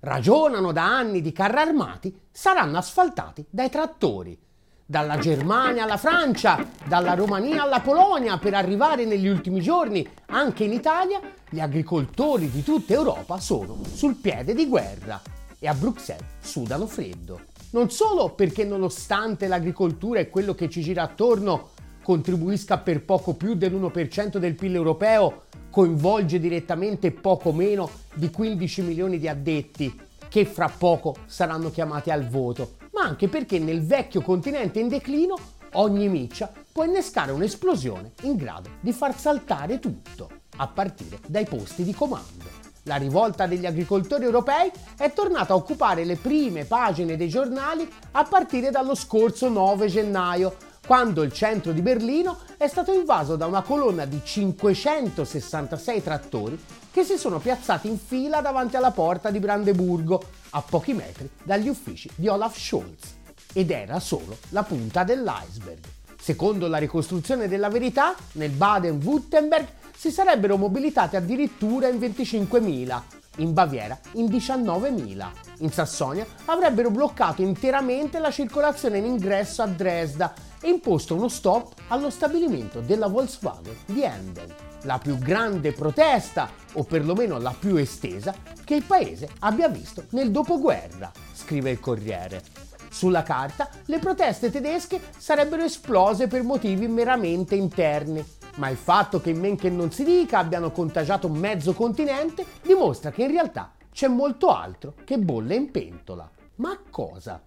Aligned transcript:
ragionano 0.00 0.72
da 0.72 0.84
anni 0.84 1.20
di 1.20 1.32
carri 1.32 1.58
armati, 1.58 2.16
saranno 2.30 2.78
asfaltati 2.78 3.44
dai 3.48 3.70
trattori. 3.70 4.38
Dalla 4.84 5.18
Germania 5.18 5.84
alla 5.84 5.98
Francia, 5.98 6.66
dalla 6.86 7.14
Romania 7.14 7.62
alla 7.62 7.80
Polonia, 7.80 8.38
per 8.38 8.54
arrivare 8.54 9.04
negli 9.04 9.28
ultimi 9.28 9.60
giorni 9.60 10.08
anche 10.26 10.64
in 10.64 10.72
Italia, 10.72 11.20
gli 11.50 11.60
agricoltori 11.60 12.50
di 12.50 12.62
tutta 12.62 12.94
Europa 12.94 13.38
sono 13.38 13.78
sul 13.92 14.14
piede 14.14 14.54
di 14.54 14.66
guerra 14.66 15.20
e 15.58 15.68
a 15.68 15.74
Bruxelles 15.74 16.24
sudano 16.40 16.86
freddo. 16.86 17.40
Non 17.70 17.90
solo 17.90 18.30
perché 18.30 18.64
nonostante 18.64 19.46
l'agricoltura 19.46 20.20
e 20.20 20.30
quello 20.30 20.54
che 20.54 20.70
ci 20.70 20.80
gira 20.80 21.02
attorno 21.02 21.70
contribuisca 22.02 22.78
per 22.78 23.04
poco 23.04 23.34
più 23.34 23.52
dell'1% 23.52 24.38
del 24.38 24.54
PIL 24.54 24.74
europeo, 24.74 25.42
coinvolge 25.78 26.40
direttamente 26.40 27.12
poco 27.12 27.52
meno 27.52 27.88
di 28.12 28.32
15 28.32 28.82
milioni 28.82 29.16
di 29.16 29.28
addetti 29.28 29.96
che 30.28 30.44
fra 30.44 30.68
poco 30.68 31.14
saranno 31.26 31.70
chiamati 31.70 32.10
al 32.10 32.26
voto, 32.26 32.78
ma 32.94 33.02
anche 33.02 33.28
perché 33.28 33.60
nel 33.60 33.86
vecchio 33.86 34.20
continente 34.20 34.80
in 34.80 34.88
declino 34.88 35.38
ogni 35.74 36.08
miccia 36.08 36.52
può 36.72 36.82
innescare 36.82 37.30
un'esplosione 37.30 38.14
in 38.22 38.34
grado 38.34 38.70
di 38.80 38.90
far 38.90 39.16
saltare 39.16 39.78
tutto, 39.78 40.28
a 40.56 40.66
partire 40.66 41.20
dai 41.28 41.44
posti 41.44 41.84
di 41.84 41.94
comando. 41.94 42.66
La 42.82 42.96
rivolta 42.96 43.46
degli 43.46 43.64
agricoltori 43.64 44.24
europei 44.24 44.72
è 44.96 45.12
tornata 45.12 45.52
a 45.52 45.56
occupare 45.56 46.04
le 46.04 46.16
prime 46.16 46.64
pagine 46.64 47.16
dei 47.16 47.28
giornali 47.28 47.88
a 48.12 48.24
partire 48.24 48.70
dallo 48.70 48.96
scorso 48.96 49.48
9 49.48 49.86
gennaio, 49.86 50.56
quando 50.88 51.22
il 51.22 51.34
centro 51.34 51.72
di 51.72 51.82
Berlino 51.82 52.38
è 52.56 52.66
stato 52.66 52.94
invaso 52.94 53.36
da 53.36 53.44
una 53.44 53.60
colonna 53.60 54.06
di 54.06 54.22
566 54.24 56.02
trattori 56.02 56.58
che 56.90 57.04
si 57.04 57.18
sono 57.18 57.40
piazzati 57.40 57.88
in 57.88 57.98
fila 57.98 58.40
davanti 58.40 58.76
alla 58.76 58.90
porta 58.90 59.30
di 59.30 59.38
Brandeburgo, 59.38 60.22
a 60.48 60.62
pochi 60.62 60.94
metri 60.94 61.28
dagli 61.42 61.68
uffici 61.68 62.08
di 62.14 62.26
Olaf 62.26 62.58
Scholz. 62.58 63.16
Ed 63.52 63.70
era 63.70 64.00
solo 64.00 64.38
la 64.48 64.62
punta 64.62 65.04
dell'iceberg. 65.04 65.84
Secondo 66.18 66.68
la 66.68 66.78
ricostruzione 66.78 67.48
della 67.48 67.68
verità, 67.68 68.14
nel 68.32 68.52
Baden-Württemberg 68.52 69.66
si 69.94 70.10
sarebbero 70.10 70.56
mobilitati 70.56 71.16
addirittura 71.16 71.88
in 71.88 71.98
25.000, 71.98 73.02
in 73.38 73.52
Baviera 73.52 73.98
in 74.12 74.26
19.000. 74.26 75.26
In 75.58 75.72
Sassonia 75.72 76.26
avrebbero 76.46 76.90
bloccato 76.90 77.42
interamente 77.42 78.18
la 78.18 78.30
circolazione 78.30 78.98
in 78.98 79.04
ingresso 79.04 79.62
a 79.62 79.66
Dresda 79.66 80.32
e 80.60 80.68
imposto 80.68 81.14
uno 81.14 81.28
stop 81.28 81.74
allo 81.88 82.10
stabilimento 82.10 82.80
della 82.80 83.06
Volkswagen 83.06 83.76
di 83.86 84.02
Emden, 84.02 84.52
la 84.82 84.98
più 84.98 85.18
grande 85.18 85.72
protesta, 85.72 86.50
o 86.74 86.84
perlomeno 86.84 87.38
la 87.38 87.54
più 87.58 87.76
estesa, 87.76 88.34
che 88.64 88.74
il 88.74 88.84
paese 88.84 89.28
abbia 89.40 89.68
visto 89.68 90.04
nel 90.10 90.30
dopoguerra, 90.30 91.10
scrive 91.32 91.70
il 91.70 91.80
Corriere. 91.80 92.42
Sulla 92.90 93.22
carta 93.22 93.68
le 93.84 93.98
proteste 93.98 94.50
tedesche 94.50 95.00
sarebbero 95.16 95.62
esplose 95.62 96.26
per 96.26 96.42
motivi 96.42 96.88
meramente 96.88 97.54
interni, 97.54 98.24
ma 98.58 98.68
il 98.68 98.76
fatto 98.76 99.20
che 99.20 99.30
in 99.30 99.40
men 99.40 99.56
che 99.56 99.70
non 99.70 99.90
si 99.90 100.04
dica 100.04 100.38
abbiano 100.38 100.70
contagiato 100.70 101.28
mezzo 101.28 101.72
continente 101.72 102.44
dimostra 102.62 103.10
che 103.10 103.22
in 103.22 103.30
realtà 103.30 103.72
c'è 103.90 104.08
molto 104.08 104.48
altro 104.48 104.94
che 105.04 105.18
bolle 105.18 105.54
in 105.54 105.70
pentola. 105.70 106.28
Ma 106.56 106.78
cosa? 106.90 107.40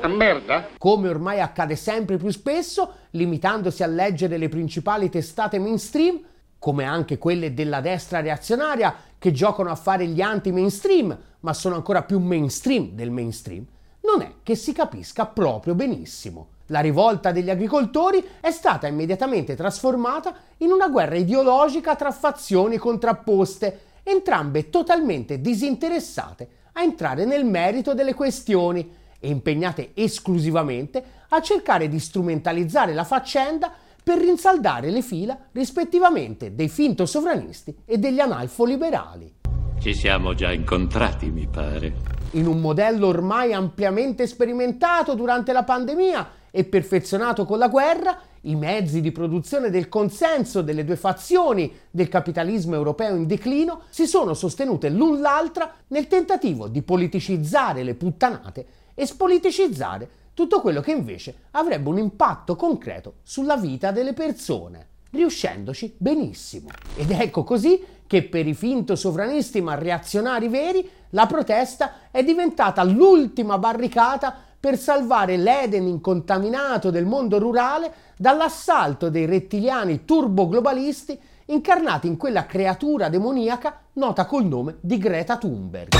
A 0.00 0.08
merda? 0.08 0.68
Come 0.78 1.08
ormai 1.08 1.40
accade 1.40 1.76
sempre 1.76 2.16
più 2.16 2.30
spesso, 2.30 2.92
limitandosi 3.10 3.82
a 3.82 3.86
leggere 3.86 4.38
le 4.38 4.48
principali 4.48 5.08
testate 5.08 5.58
mainstream, 5.58 6.20
come 6.58 6.84
anche 6.84 7.18
quelle 7.18 7.52
della 7.52 7.80
destra 7.80 8.20
reazionaria 8.20 8.94
che 9.18 9.32
giocano 9.32 9.70
a 9.70 9.76
fare 9.76 10.06
gli 10.06 10.20
anti-mainstream, 10.20 11.16
ma 11.40 11.52
sono 11.52 11.74
ancora 11.74 12.02
più 12.02 12.18
mainstream 12.18 12.90
del 12.90 13.10
mainstream, 13.10 13.64
non 14.02 14.22
è 14.22 14.34
che 14.42 14.54
si 14.54 14.72
capisca 14.72 15.26
proprio 15.26 15.74
benissimo. 15.74 16.48
La 16.68 16.80
rivolta 16.80 17.30
degli 17.30 17.50
agricoltori 17.50 18.24
è 18.40 18.50
stata 18.50 18.86
immediatamente 18.86 19.54
trasformata 19.54 20.34
in 20.58 20.70
una 20.70 20.88
guerra 20.88 21.16
ideologica 21.16 21.94
tra 21.94 22.10
fazioni 22.10 22.78
contrapposte, 22.78 23.80
entrambe 24.02 24.70
totalmente 24.70 25.40
disinteressate 25.40 26.48
a 26.72 26.82
entrare 26.82 27.24
nel 27.24 27.44
merito 27.44 27.92
delle 27.92 28.14
questioni 28.14 29.02
e 29.18 29.28
impegnate 29.28 29.90
esclusivamente 29.94 31.02
a 31.28 31.40
cercare 31.40 31.88
di 31.88 31.98
strumentalizzare 31.98 32.94
la 32.94 33.04
faccenda 33.04 33.72
per 34.02 34.18
rinsaldare 34.18 34.90
le 34.90 35.02
fila 35.02 35.36
rispettivamente 35.52 36.54
dei 36.54 36.68
finto 36.68 37.06
sovranisti 37.06 37.74
e 37.84 37.98
degli 37.98 38.20
analfo-liberali. 38.20 39.32
Ci 39.80 39.94
siamo 39.94 40.34
già 40.34 40.52
incontrati, 40.52 41.30
mi 41.30 41.46
pare. 41.46 42.13
In 42.34 42.48
un 42.48 42.58
modello 42.58 43.06
ormai 43.06 43.52
ampiamente 43.52 44.26
sperimentato 44.26 45.14
durante 45.14 45.52
la 45.52 45.62
pandemia 45.62 46.30
e 46.50 46.64
perfezionato 46.64 47.44
con 47.44 47.58
la 47.58 47.68
guerra, 47.68 48.18
i 48.42 48.56
mezzi 48.56 49.00
di 49.00 49.12
produzione 49.12 49.70
del 49.70 49.88
consenso 49.88 50.60
delle 50.60 50.84
due 50.84 50.96
fazioni 50.96 51.72
del 51.92 52.08
capitalismo 52.08 52.74
europeo 52.74 53.14
in 53.14 53.28
declino 53.28 53.82
si 53.88 54.06
sono 54.06 54.34
sostenute 54.34 54.88
l'un 54.88 55.20
l'altra 55.20 55.74
nel 55.88 56.08
tentativo 56.08 56.66
di 56.66 56.82
politicizzare 56.82 57.84
le 57.84 57.94
puttanate 57.94 58.66
e 58.94 59.06
spoliticizzare 59.06 60.08
tutto 60.34 60.60
quello 60.60 60.80
che 60.80 60.90
invece 60.90 61.34
avrebbe 61.52 61.88
un 61.88 61.98
impatto 61.98 62.56
concreto 62.56 63.14
sulla 63.22 63.56
vita 63.56 63.92
delle 63.92 64.12
persone, 64.12 64.88
riuscendoci 65.14 65.94
benissimo. 65.96 66.68
Ed 66.96 67.10
ecco 67.10 67.44
così 67.44 67.82
che 68.06 68.24
per 68.24 68.46
i 68.46 68.54
finto 68.54 68.96
sovranisti 68.96 69.60
ma 69.60 69.74
reazionari 69.74 70.48
veri 70.48 70.88
la 71.10 71.26
protesta 71.26 72.10
è 72.10 72.22
diventata 72.22 72.82
l'ultima 72.82 73.56
barricata 73.58 74.34
per 74.58 74.78
salvare 74.78 75.36
l'Eden 75.36 75.86
incontaminato 75.86 76.90
del 76.90 77.06
mondo 77.06 77.38
rurale 77.38 77.92
dall'assalto 78.16 79.10
dei 79.10 79.26
rettiliani 79.26 80.04
turboglobalisti 80.04 81.18
incarnati 81.46 82.06
in 82.06 82.16
quella 82.16 82.46
creatura 82.46 83.08
demoniaca 83.08 83.80
nota 83.94 84.24
col 84.24 84.46
nome 84.46 84.76
di 84.80 84.96
Greta 84.98 85.36
Thunberg. 85.36 85.94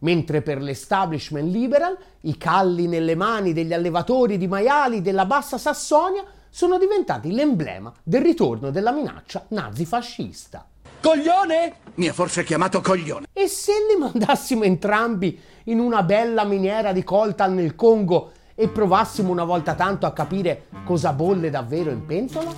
Mentre 0.00 0.42
per 0.42 0.62
l'establishment 0.62 1.50
liberal 1.52 1.98
i 2.22 2.38
calli 2.38 2.86
nelle 2.86 3.14
mani 3.14 3.52
degli 3.52 3.72
allevatori 3.72 4.38
di 4.38 4.46
maiali 4.46 5.02
della 5.02 5.26
bassa 5.26 5.58
Sassonia 5.58 6.24
sono 6.50 6.78
diventati 6.78 7.32
l'emblema 7.32 7.92
del 8.02 8.22
ritorno 8.22 8.70
della 8.70 8.92
minaccia 8.92 9.44
nazifascista. 9.48 10.66
Coglione? 11.00 11.74
Mi 11.94 12.08
ha 12.08 12.12
forse 12.12 12.42
chiamato 12.42 12.80
coglione. 12.80 13.26
E 13.32 13.46
se 13.46 13.72
li 13.88 13.98
mandassimo 13.98 14.64
entrambi 14.64 15.40
in 15.64 15.78
una 15.78 16.02
bella 16.02 16.44
miniera 16.44 16.92
di 16.92 17.04
coltan 17.04 17.54
nel 17.54 17.76
Congo 17.76 18.32
e 18.54 18.68
provassimo 18.68 19.30
una 19.30 19.44
volta 19.44 19.74
tanto 19.74 20.06
a 20.06 20.12
capire 20.12 20.66
cosa 20.84 21.12
bolle 21.12 21.50
davvero 21.50 21.90
in 21.90 22.04
pentola? 22.04 22.52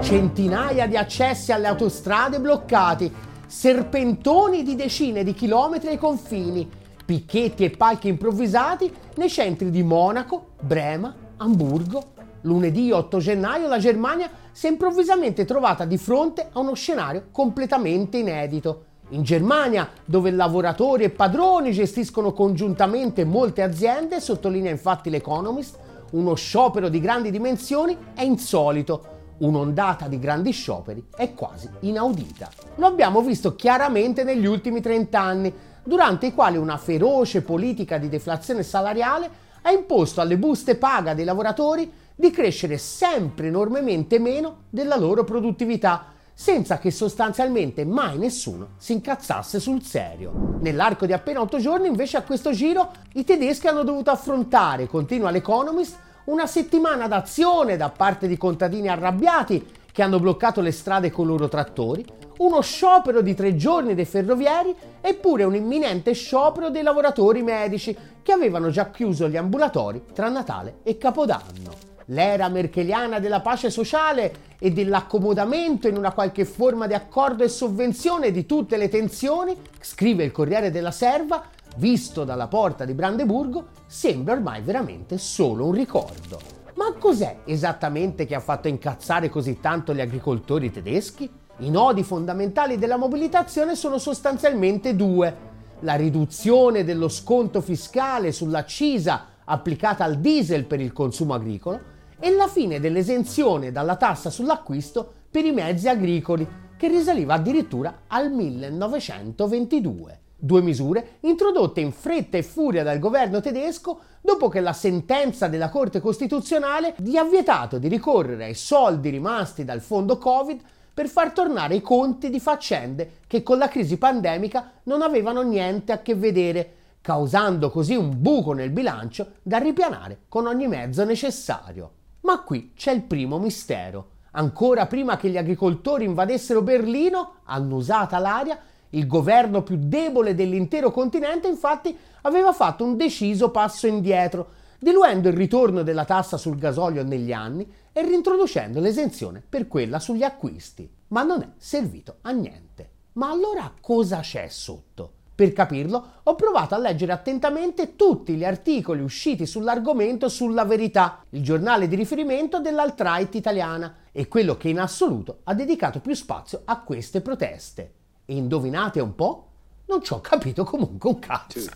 Centinaia 0.00 0.86
di 0.86 0.96
accessi 0.96 1.52
alle 1.52 1.66
autostrade 1.66 2.40
bloccati, 2.40 3.12
serpentoni 3.46 4.62
di 4.62 4.74
decine 4.74 5.22
di 5.24 5.34
chilometri 5.34 5.88
ai 5.88 5.98
confini, 5.98 6.68
picchetti 7.12 7.64
e 7.64 7.70
palchi 7.70 8.08
improvvisati 8.08 8.90
nei 9.16 9.28
centri 9.28 9.68
di 9.68 9.82
Monaco, 9.82 10.52
Brema, 10.58 11.14
Amburgo. 11.36 12.02
Lunedì 12.42 12.90
8 12.90 13.18
gennaio 13.18 13.68
la 13.68 13.76
Germania 13.76 14.30
si 14.50 14.66
è 14.66 14.70
improvvisamente 14.70 15.44
trovata 15.44 15.84
di 15.84 15.98
fronte 15.98 16.48
a 16.50 16.58
uno 16.58 16.72
scenario 16.72 17.24
completamente 17.30 18.16
inedito. 18.16 18.84
In 19.10 19.24
Germania, 19.24 19.90
dove 20.06 20.30
lavoratori 20.30 21.04
e 21.04 21.10
padroni 21.10 21.72
gestiscono 21.72 22.32
congiuntamente 22.32 23.26
molte 23.26 23.60
aziende, 23.60 24.18
sottolinea 24.18 24.70
infatti 24.70 25.10
l'Economist, 25.10 25.78
uno 26.12 26.34
sciopero 26.34 26.88
di 26.88 26.98
grandi 26.98 27.30
dimensioni 27.30 27.94
è 28.14 28.22
insolito. 28.22 29.20
Un'ondata 29.38 30.08
di 30.08 30.18
grandi 30.18 30.52
scioperi 30.52 31.08
è 31.14 31.34
quasi 31.34 31.68
inaudita. 31.80 32.48
Lo 32.76 32.86
abbiamo 32.86 33.20
visto 33.20 33.54
chiaramente 33.54 34.24
negli 34.24 34.46
ultimi 34.46 34.80
30 34.80 35.20
anni, 35.20 35.52
durante 35.82 36.26
i 36.26 36.34
quali 36.34 36.56
una 36.56 36.76
feroce 36.76 37.42
politica 37.42 37.98
di 37.98 38.08
deflazione 38.08 38.62
salariale 38.62 39.30
ha 39.62 39.70
imposto 39.70 40.20
alle 40.20 40.36
buste 40.36 40.76
paga 40.76 41.14
dei 41.14 41.24
lavoratori 41.24 41.90
di 42.14 42.30
crescere 42.30 42.78
sempre 42.78 43.48
enormemente 43.48 44.18
meno 44.18 44.64
della 44.70 44.96
loro 44.96 45.24
produttività, 45.24 46.06
senza 46.34 46.78
che 46.78 46.90
sostanzialmente 46.90 47.84
mai 47.84 48.18
nessuno 48.18 48.70
si 48.76 48.92
incazzasse 48.92 49.60
sul 49.60 49.82
serio. 49.82 50.58
Nell'arco 50.60 51.06
di 51.06 51.12
appena 51.12 51.40
otto 51.40 51.58
giorni, 51.58 51.88
invece, 51.88 52.16
a 52.16 52.22
questo 52.22 52.52
giro 52.52 52.90
i 53.14 53.24
tedeschi 53.24 53.68
hanno 53.68 53.82
dovuto 53.82 54.10
affrontare, 54.10 54.86
continua 54.86 55.30
l'Economist, 55.30 55.96
una 56.24 56.46
settimana 56.46 57.08
d'azione 57.08 57.76
da 57.76 57.90
parte 57.90 58.28
di 58.28 58.36
contadini 58.36 58.88
arrabbiati 58.88 59.64
che 59.90 60.02
hanno 60.02 60.20
bloccato 60.20 60.60
le 60.60 60.70
strade 60.70 61.10
con 61.10 61.26
i 61.26 61.28
loro 61.28 61.48
trattori, 61.48 62.04
uno 62.42 62.60
sciopero 62.60 63.22
di 63.22 63.34
tre 63.34 63.54
giorni 63.54 63.94
dei 63.94 64.04
ferrovieri 64.04 64.74
eppure 65.00 65.44
un 65.44 65.54
imminente 65.54 66.12
sciopero 66.12 66.70
dei 66.70 66.82
lavoratori 66.82 67.40
medici 67.42 67.96
che 68.20 68.32
avevano 68.32 68.70
già 68.70 68.90
chiuso 68.90 69.28
gli 69.28 69.36
ambulatori 69.36 70.02
tra 70.12 70.28
Natale 70.28 70.78
e 70.82 70.98
Capodanno. 70.98 71.90
l'era 72.06 72.48
merkeliana 72.48 73.20
della 73.20 73.40
pace 73.40 73.70
sociale 73.70 74.50
e 74.58 74.72
dell'accomodamento 74.72 75.86
in 75.86 75.96
una 75.96 76.12
qualche 76.12 76.44
forma 76.44 76.88
di 76.88 76.94
accordo 76.94 77.44
e 77.44 77.48
sovvenzione 77.48 78.32
di 78.32 78.44
tutte 78.44 78.76
le 78.76 78.88
tensioni, 78.88 79.56
scrive 79.80 80.24
il 80.24 80.32
Corriere 80.32 80.72
della 80.72 80.90
Serva, 80.90 81.44
visto 81.76 82.24
dalla 82.24 82.48
porta 82.48 82.84
di 82.84 82.92
Brandeburgo, 82.92 83.68
sembra 83.86 84.34
ormai 84.34 84.62
veramente 84.62 85.16
solo 85.16 85.66
un 85.66 85.72
ricordo. 85.72 86.40
Ma 86.74 86.92
cos'è 86.98 87.38
esattamente 87.44 88.26
che 88.26 88.34
ha 88.34 88.40
fatto 88.40 88.66
incazzare 88.66 89.28
così 89.28 89.60
tanto 89.60 89.94
gli 89.94 90.00
agricoltori 90.00 90.72
tedeschi? 90.72 91.30
I 91.58 91.68
nodi 91.68 92.02
fondamentali 92.02 92.78
della 92.78 92.96
mobilitazione 92.96 93.76
sono 93.76 93.98
sostanzialmente 93.98 94.96
due. 94.96 95.50
La 95.80 95.96
riduzione 95.96 96.82
dello 96.82 97.08
sconto 97.08 97.60
fiscale 97.60 98.32
sull'accisa 98.32 99.26
applicata 99.44 100.02
al 100.02 100.18
diesel 100.18 100.64
per 100.64 100.80
il 100.80 100.94
consumo 100.94 101.34
agricolo 101.34 101.78
e 102.18 102.30
la 102.30 102.48
fine 102.48 102.80
dell'esenzione 102.80 103.70
dalla 103.70 103.96
tassa 103.96 104.30
sull'acquisto 104.30 105.12
per 105.30 105.44
i 105.44 105.52
mezzi 105.52 105.88
agricoli, 105.88 106.48
che 106.76 106.88
risaliva 106.88 107.34
addirittura 107.34 108.04
al 108.06 108.32
1922. 108.32 110.20
Due 110.36 110.62
misure 110.62 111.18
introdotte 111.20 111.80
in 111.80 111.92
fretta 111.92 112.38
e 112.38 112.42
furia 112.42 112.82
dal 112.82 112.98
governo 112.98 113.40
tedesco 113.40 114.00
dopo 114.22 114.48
che 114.48 114.60
la 114.60 114.72
sentenza 114.72 115.48
della 115.48 115.68
Corte 115.68 116.00
Costituzionale 116.00 116.94
gli 116.96 117.16
ha 117.16 117.24
vietato 117.24 117.78
di 117.78 117.88
ricorrere 117.88 118.46
ai 118.46 118.54
soldi 118.54 119.10
rimasti 119.10 119.64
dal 119.64 119.80
fondo 119.80 120.16
Covid 120.18 120.60
per 120.94 121.08
far 121.08 121.32
tornare 121.32 121.76
i 121.76 121.80
conti 121.80 122.28
di 122.28 122.38
faccende 122.38 123.20
che 123.26 123.42
con 123.42 123.58
la 123.58 123.68
crisi 123.68 123.96
pandemica 123.96 124.72
non 124.84 125.00
avevano 125.00 125.42
niente 125.42 125.92
a 125.92 126.02
che 126.02 126.14
vedere, 126.14 126.74
causando 127.00 127.70
così 127.70 127.94
un 127.94 128.20
buco 128.20 128.52
nel 128.52 128.70
bilancio 128.70 129.32
da 129.42 129.58
ripianare 129.58 130.22
con 130.28 130.46
ogni 130.46 130.68
mezzo 130.68 131.04
necessario. 131.04 131.90
Ma 132.20 132.42
qui 132.42 132.72
c'è 132.76 132.92
il 132.92 133.02
primo 133.02 133.38
mistero. 133.38 134.08
Ancora 134.32 134.86
prima 134.86 135.16
che 135.16 135.28
gli 135.28 135.36
agricoltori 135.36 136.04
invadessero 136.04 136.62
Berlino, 136.62 137.36
annusata 137.44 138.18
l'aria, 138.18 138.58
il 138.90 139.06
governo 139.06 139.62
più 139.62 139.76
debole 139.78 140.34
dell'intero 140.34 140.90
continente 140.90 141.48
infatti 141.48 141.96
aveva 142.22 142.52
fatto 142.52 142.84
un 142.84 142.96
deciso 142.96 143.50
passo 143.50 143.86
indietro, 143.86 144.60
diluendo 144.78 145.28
il 145.28 145.34
ritorno 145.34 145.82
della 145.82 146.04
tassa 146.04 146.36
sul 146.36 146.58
gasolio 146.58 147.02
negli 147.02 147.32
anni 147.32 147.66
e 147.92 148.02
reintroducendo 148.02 148.80
l'esenzione 148.80 149.42
per 149.46 149.68
quella 149.68 149.98
sugli 149.98 150.22
acquisti. 150.22 150.90
Ma 151.08 151.22
non 151.22 151.42
è 151.42 151.48
servito 151.56 152.16
a 152.22 152.30
niente. 152.30 152.90
Ma 153.14 153.30
allora 153.30 153.72
cosa 153.80 154.20
c'è 154.20 154.48
sotto? 154.48 155.20
Per 155.34 155.52
capirlo, 155.52 156.04
ho 156.22 156.34
provato 156.34 156.74
a 156.74 156.78
leggere 156.78 157.12
attentamente 157.12 157.96
tutti 157.96 158.34
gli 158.34 158.44
articoli 158.44 159.00
usciti 159.00 159.46
sull'argomento 159.46 160.28
sulla 160.28 160.64
verità, 160.64 161.24
il 161.30 161.42
giornale 161.42 161.88
di 161.88 161.96
riferimento 161.96 162.60
dell'alt-right 162.60 163.34
italiana 163.34 163.96
e 164.12 164.28
quello 164.28 164.56
che 164.56 164.68
in 164.68 164.78
assoluto 164.78 165.40
ha 165.44 165.54
dedicato 165.54 166.00
più 166.00 166.14
spazio 166.14 166.62
a 166.64 166.80
queste 166.82 167.22
proteste. 167.22 167.92
E 168.24 168.36
indovinate 168.36 169.00
un 169.00 169.14
po'? 169.14 169.46
Non 169.86 170.02
ci 170.02 170.12
ho 170.12 170.20
capito 170.20 170.64
comunque 170.64 171.10
un 171.10 171.18
cazzo. 171.18 171.70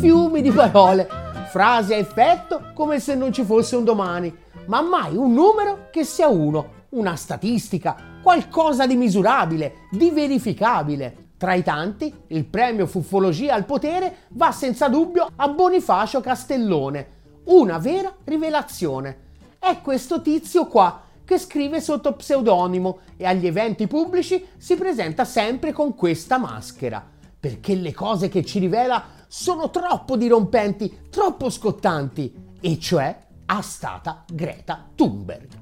Fiumi 0.00 0.40
di 0.40 0.50
parole, 0.50 1.06
frasi 1.50 1.92
a 1.92 1.98
effetto 1.98 2.70
come 2.72 2.98
se 2.98 3.14
non 3.14 3.32
ci 3.32 3.44
fosse 3.44 3.76
un 3.76 3.84
domani, 3.84 4.34
ma 4.66 4.80
mai 4.80 5.16
un 5.16 5.32
numero 5.32 5.88
che 5.90 6.04
sia 6.04 6.28
uno, 6.28 6.80
una 6.90 7.16
statistica, 7.16 7.96
qualcosa 8.22 8.86
di 8.86 8.96
misurabile, 8.96 9.88
di 9.90 10.10
verificabile. 10.10 11.30
Tra 11.36 11.54
i 11.54 11.62
tanti, 11.62 12.12
il 12.28 12.44
premio 12.44 12.86
Fuffologia 12.86 13.54
al 13.54 13.64
potere 13.64 14.18
va 14.30 14.52
senza 14.52 14.88
dubbio 14.88 15.28
a 15.34 15.48
Bonifacio 15.48 16.20
Castellone. 16.20 17.20
Una 17.44 17.78
vera 17.78 18.14
rivelazione. 18.24 19.30
È 19.58 19.80
questo 19.80 20.22
tizio 20.22 20.66
qua 20.66 21.02
che 21.24 21.38
scrive 21.38 21.80
sotto 21.80 22.12
pseudonimo 22.12 22.98
e 23.16 23.24
agli 23.26 23.46
eventi 23.46 23.86
pubblici 23.86 24.44
si 24.56 24.76
presenta 24.76 25.24
sempre 25.24 25.72
con 25.72 25.94
questa 25.94 26.38
maschera. 26.38 27.04
Perché 27.40 27.74
le 27.74 27.92
cose 27.92 28.28
che 28.28 28.44
ci 28.44 28.60
rivela 28.60 29.02
sono 29.26 29.70
troppo 29.70 30.16
dirompenti, 30.16 31.08
troppo 31.10 31.50
scottanti. 31.50 32.32
E 32.60 32.78
cioè, 32.78 33.18
a 33.46 33.62
stata 33.62 34.24
Greta 34.26 34.88
Thunberg 34.94 35.60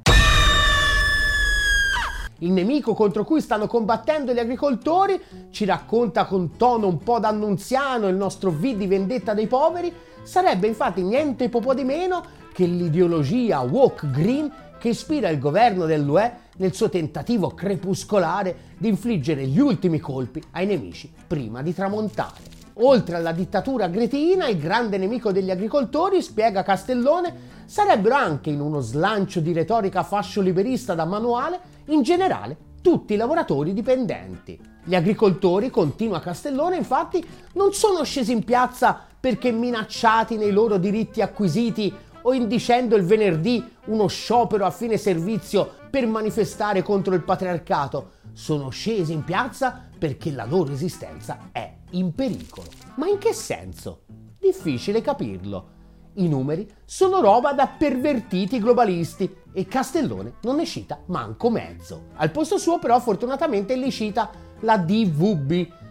il 2.41 2.53
nemico 2.53 2.95
contro 2.95 3.25
cui 3.25 3.41
stanno 3.41 3.67
combattendo 3.67 4.33
gli 4.33 4.39
agricoltori, 4.39 5.21
ci 5.51 5.65
racconta 5.65 6.25
con 6.25 6.57
tono 6.57 6.87
un 6.87 6.99
po' 6.99 7.19
d'annunziano 7.19 8.09
il 8.09 8.17
nostro 8.17 8.51
V 8.51 8.77
di 8.77 8.87
vendetta 8.87 9.35
dei 9.35 9.47
poveri, 9.47 9.93
sarebbe 10.23 10.67
infatti 10.67 11.03
niente 11.03 11.49
po' 11.49 11.75
di 11.75 11.85
meno 11.85 12.25
che 12.53 12.65
l'ideologia 12.65 13.61
woke 13.61 14.11
green 14.11 14.51
che 14.79 14.89
ispira 14.89 15.29
il 15.29 15.39
governo 15.39 15.85
dell'UE 15.85 16.49
nel 16.57 16.73
suo 16.73 16.89
tentativo 16.89 17.49
crepuscolare 17.49 18.57
di 18.79 18.89
infliggere 18.89 19.47
gli 19.47 19.59
ultimi 19.59 19.99
colpi 19.99 20.43
ai 20.53 20.65
nemici 20.65 21.13
prima 21.27 21.61
di 21.61 21.75
tramontare. 21.75 22.59
Oltre 22.83 23.17
alla 23.17 23.33
dittatura 23.33 23.89
gretina, 23.89 24.49
il 24.49 24.59
grande 24.59 24.97
nemico 24.97 25.33
degli 25.33 25.51
agricoltori, 25.51 26.23
spiega 26.23 26.63
Castellone, 26.63 27.50
sarebbero 27.71 28.17
anche 28.17 28.51
in 28.51 28.59
uno 28.59 28.81
slancio 28.81 29.39
di 29.39 29.53
retorica 29.53 30.03
fascio 30.03 30.41
liberista 30.41 30.97
da 30.97 31.05
manuale, 31.05 31.61
in 31.87 32.03
generale 32.03 32.57
tutti 32.83 33.15
i 33.15 33.17
lavoratori 33.17 33.73
dipendenti. 33.73 34.61
Gli 34.83 34.97
agricoltori, 34.97 35.71
continua 35.71 36.19
Castellone, 36.19 36.77
infatti, 36.77 37.25
non 37.53 37.73
sono 37.73 38.03
scesi 38.03 38.33
in 38.33 38.43
piazza 38.43 39.07
perché 39.21 39.53
minacciati 39.53 40.37
nei 40.37 40.51
loro 40.51 40.79
diritti 40.79 41.23
acquisiti 41.23 41.95
o 42.23 42.33
indicendo 42.33 42.97
il 42.97 43.05
venerdì 43.05 43.65
uno 43.85 44.09
sciopero 44.09 44.67
a 44.67 44.73
fine 44.73 44.97
servizio 44.97 45.71
per 45.89 46.09
manifestare 46.09 46.83
contro 46.83 47.15
il 47.15 47.23
patriarcato, 47.23 48.11
sono 48.33 48.71
scesi 48.71 49.13
in 49.13 49.23
piazza 49.23 49.87
perché 49.97 50.33
la 50.33 50.45
loro 50.45 50.73
esistenza 50.73 51.51
è 51.53 51.73
in 51.91 52.13
pericolo. 52.17 52.67
Ma 52.97 53.07
in 53.07 53.19
che 53.19 53.33
senso? 53.33 54.01
Difficile 54.41 55.01
capirlo. 55.03 55.79
I 56.21 56.29
numeri 56.29 56.71
sono 56.85 57.23
roba 57.23 57.55
da 57.55 57.67
pervertiti 57.67 58.61
globalisti 58.61 59.35
e 59.55 59.65
Castellone 59.65 60.35
non 60.43 60.57
ne 60.57 60.67
cita 60.67 61.01
manco 61.07 61.49
mezzo. 61.49 62.09
Al 62.17 62.31
posto 62.31 62.59
suo 62.59 62.79
però 62.79 63.01
fortunatamente 63.01 63.75
li 63.75 63.91
cita 63.91 64.31
la 64.61 64.77
DVB, 64.77 65.51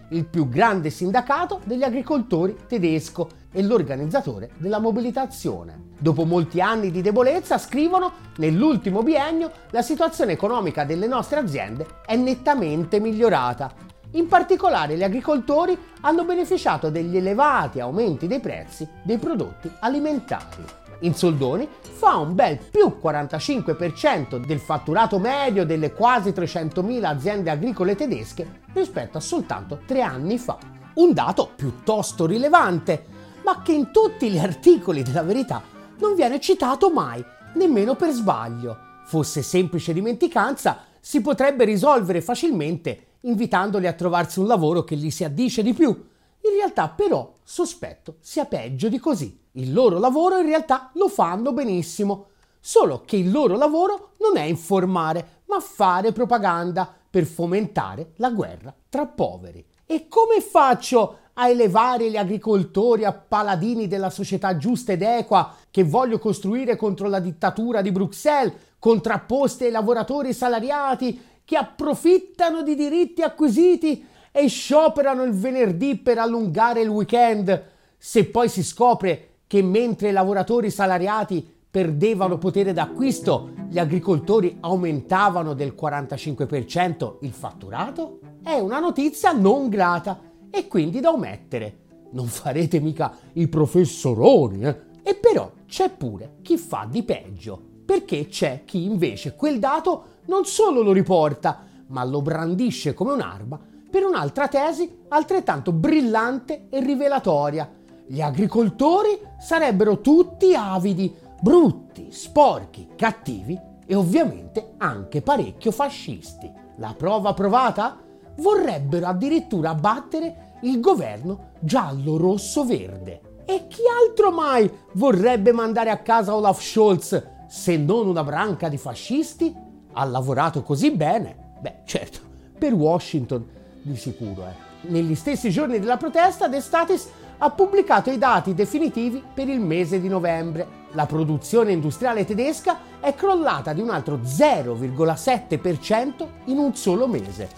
il 0.09 0.25
più 0.25 0.47
grande 0.47 0.91
sindacato 0.91 1.61
degli 1.63 1.81
agricoltori 1.81 2.55
tedesco 2.67 3.27
e 3.51 3.63
l'organizzatore 3.63 4.51
della 4.57 4.77
mobilitazione. 4.77 5.87
Dopo 5.97 6.25
molti 6.25 6.61
anni 6.61 6.91
di 6.91 7.01
debolezza, 7.01 7.57
scrivono, 7.57 8.11
nell'ultimo 8.37 9.01
biennio 9.01 9.51
la 9.71 9.81
situazione 9.81 10.33
economica 10.33 10.83
delle 10.83 11.07
nostre 11.07 11.39
aziende 11.39 11.87
è 12.05 12.15
nettamente 12.15 12.99
migliorata. 12.99 13.88
In 14.13 14.27
particolare 14.27 14.97
gli 14.97 15.03
agricoltori 15.03 15.77
hanno 16.01 16.25
beneficiato 16.25 16.89
degli 16.89 17.17
elevati 17.17 17.79
aumenti 17.79 18.25
dei 18.25 18.39
prezzi 18.39 18.87
dei 19.03 19.19
prodotti 19.19 19.71
alimentari. 19.81 20.63
In 21.01 21.13
soldoni 21.13 21.67
fa 21.79 22.17
un 22.17 22.33
bel 22.33 22.57
più 22.57 22.97
45% 23.01 24.43
del 24.43 24.59
fatturato 24.59 25.19
medio 25.19 25.63
delle 25.63 25.93
quasi 25.93 26.31
300.000 26.31 27.03
aziende 27.03 27.51
agricole 27.51 27.95
tedesche 27.95 28.61
rispetto 28.73 29.19
a 29.19 29.21
soltanto 29.21 29.81
tre 29.85 30.01
anni 30.01 30.39
fa. 30.39 30.57
Un 30.95 31.13
dato 31.13 31.51
piuttosto 31.55 32.25
rilevante, 32.25 33.05
ma 33.43 33.61
che 33.61 33.73
in 33.73 33.91
tutti 33.91 34.29
gli 34.31 34.39
articoli 34.39 35.03
della 35.03 35.23
verità 35.23 35.61
non 35.99 36.15
viene 36.15 36.39
citato 36.39 36.89
mai, 36.89 37.23
nemmeno 37.53 37.93
per 37.93 38.09
sbaglio. 38.09 38.75
Fosse 39.05 39.43
semplice 39.43 39.93
dimenticanza, 39.93 40.79
si 40.99 41.21
potrebbe 41.21 41.63
risolvere 41.63 42.21
facilmente 42.21 43.03
invitandoli 43.21 43.87
a 43.87 43.93
trovarsi 43.93 44.39
un 44.39 44.47
lavoro 44.47 44.83
che 44.83 44.95
gli 44.95 45.09
si 45.09 45.23
addice 45.23 45.63
di 45.63 45.73
più. 45.73 45.89
In 45.89 46.51
realtà 46.55 46.87
però 46.89 47.35
sospetto 47.43 48.17
sia 48.19 48.45
peggio 48.45 48.89
di 48.89 48.99
così. 48.99 49.37
Il 49.53 49.73
loro 49.73 49.99
lavoro 49.99 50.37
in 50.37 50.45
realtà 50.45 50.91
lo 50.93 51.09
fanno 51.09 51.51
benissimo, 51.51 52.27
solo 52.59 53.03
che 53.05 53.17
il 53.17 53.31
loro 53.31 53.57
lavoro 53.57 54.11
non 54.19 54.37
è 54.37 54.43
informare, 54.43 55.41
ma 55.45 55.59
fare 55.59 56.11
propaganda 56.11 56.93
per 57.09 57.25
fomentare 57.25 58.11
la 58.17 58.29
guerra 58.29 58.73
tra 58.87 59.05
poveri. 59.05 59.65
E 59.85 60.07
come 60.07 60.39
faccio 60.39 61.17
a 61.33 61.49
elevare 61.49 62.09
gli 62.11 62.17
agricoltori 62.17 63.05
a 63.05 63.13
paladini 63.13 63.87
della 63.87 64.09
società 64.09 64.57
giusta 64.57 64.91
ed 64.91 65.01
equa 65.01 65.55
che 65.71 65.83
voglio 65.83 66.19
costruire 66.19 66.75
contro 66.75 67.07
la 67.07 67.19
dittatura 67.19 67.81
di 67.81 67.91
Bruxelles, 67.91 68.53
contrapposte 68.77 69.65
ai 69.65 69.71
lavoratori 69.71 70.33
salariati 70.33 71.28
che 71.49 71.57
approfittano 71.57 72.61
di 72.61 72.75
diritti 72.75 73.23
acquisiti 73.23 74.05
e 74.31 74.47
scioperano 74.47 75.23
il 75.23 75.31
venerdì 75.31 75.97
per 75.97 76.19
allungare 76.19 76.81
il 76.81 76.89
weekend, 76.89 77.63
se 77.97 78.25
poi 78.25 78.47
si 78.47 78.61
scopre 78.61 79.37
che 79.47 79.63
mentre 79.63 80.09
i 80.09 80.11
lavoratori 80.11 80.69
salariati 80.69 81.43
perdevano 81.71 82.37
potere 82.37 82.71
d'acquisto, 82.71 83.49
gli 83.67 83.79
agricoltori 83.79 84.57
aumentavano 84.59 85.55
del 85.55 85.73
45% 85.75 87.15
il 87.21 87.31
fatturato? 87.31 88.19
È 88.43 88.53
una 88.53 88.77
notizia 88.77 89.31
non 89.31 89.69
grata 89.69 90.19
e 90.51 90.67
quindi 90.67 90.99
da 90.99 91.09
omettere. 91.09 91.77
Non 92.11 92.27
farete 92.27 92.79
mica 92.79 93.11
i 93.33 93.47
professoroni, 93.47 94.65
eh? 94.65 94.79
E 95.01 95.15
però 95.15 95.51
c'è 95.65 95.89
pure 95.89 96.35
chi 96.43 96.57
fa 96.59 96.87
di 96.87 97.01
peggio. 97.01 97.69
perché 97.89 98.27
c'è 98.27 98.65
chi 98.65 98.83
invece 98.83 99.33
quel 99.33 99.57
dato 99.57 100.18
non 100.29 100.45
solo 100.45 100.81
lo 100.83 100.91
riporta, 100.91 101.65
ma 101.87 102.03
lo 102.05 102.21
brandisce 102.21 102.93
come 102.93 103.13
un'arma 103.13 103.59
per 103.89 104.03
un'altra 104.03 104.47
tesi 104.47 104.99
altrettanto 105.07 105.71
brillante 105.71 106.67
e 106.69 106.79
rivelatoria. 106.81 107.67
Gli 108.05 108.21
agricoltori 108.21 109.19
sarebbero 109.39 109.99
tutti 110.01 110.53
avidi, 110.53 111.13
brutti, 111.41 112.11
sporchi, 112.11 112.89
cattivi 112.95 113.59
e 113.85 113.95
ovviamente 113.95 114.73
anche 114.77 115.23
parecchio 115.23 115.71
fascisti. 115.71 116.49
La 116.77 116.93
prova 116.95 117.33
provata? 117.33 117.97
Vorrebbero 118.37 119.07
addirittura 119.07 119.71
abbattere 119.71 120.57
il 120.61 120.79
governo 120.79 121.53
giallo-rosso-verde. 121.59 123.21
E 123.45 123.65
chi 123.67 123.81
altro 124.07 124.31
mai 124.31 124.71
vorrebbe 124.93 125.51
mandare 125.51 125.89
a 125.89 125.97
casa 125.97 126.35
Olaf 126.35 126.61
Scholz 126.61 127.27
se 127.47 127.77
non 127.77 128.07
una 128.07 128.23
branca 128.23 128.69
di 128.69 128.77
fascisti? 128.77 129.67
Ha 129.99 130.05
lavorato 130.05 130.63
così 130.63 130.91
bene? 130.91 131.35
Beh, 131.59 131.79
certo, 131.83 132.19
per 132.57 132.71
Washington 132.71 133.45
di 133.81 133.97
sicuro. 133.97 134.45
Eh. 134.45 134.53
Negli 134.87 135.13
stessi 135.13 135.49
giorni 135.49 135.77
della 135.77 135.97
protesta, 135.97 136.47
De 136.47 136.61
Statis 136.61 137.09
ha 137.37 137.49
pubblicato 137.49 138.09
i 138.09 138.17
dati 138.17 138.53
definitivi 138.53 139.21
per 139.33 139.49
il 139.49 139.59
mese 139.59 139.99
di 139.99 140.07
novembre. 140.07 140.65
La 140.91 141.05
produzione 141.05 141.73
industriale 141.73 142.23
tedesca 142.23 142.79
è 143.01 143.13
crollata 143.13 143.73
di 143.73 143.81
un 143.81 143.89
altro 143.89 144.21
0,7% 144.23 146.27
in 146.45 146.59
un 146.59 146.73
solo 146.75 147.05
mese. 147.05 147.49